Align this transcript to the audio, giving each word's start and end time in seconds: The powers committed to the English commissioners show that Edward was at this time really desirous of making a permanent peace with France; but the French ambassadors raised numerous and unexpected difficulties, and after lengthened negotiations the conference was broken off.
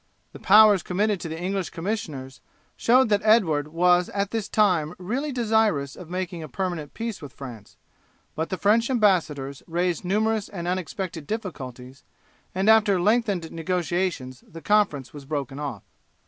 The 0.33 0.39
powers 0.39 0.81
committed 0.81 1.19
to 1.21 1.29
the 1.29 1.39
English 1.39 1.69
commissioners 1.69 2.41
show 2.75 3.03
that 3.03 3.21
Edward 3.23 3.67
was 3.67 4.09
at 4.09 4.31
this 4.31 4.49
time 4.49 4.95
really 4.97 5.31
desirous 5.31 5.95
of 5.95 6.09
making 6.09 6.41
a 6.41 6.49
permanent 6.49 6.95
peace 6.95 7.21
with 7.21 7.31
France; 7.33 7.77
but 8.33 8.49
the 8.49 8.57
French 8.57 8.89
ambassadors 8.89 9.61
raised 9.67 10.03
numerous 10.03 10.49
and 10.49 10.67
unexpected 10.67 11.27
difficulties, 11.27 12.03
and 12.55 12.67
after 12.67 12.99
lengthened 12.99 13.51
negotiations 13.51 14.43
the 14.47 14.59
conference 14.59 15.13
was 15.13 15.25
broken 15.25 15.59
off. 15.59 15.83